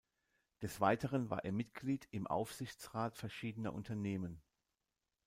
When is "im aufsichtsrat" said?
2.09-3.15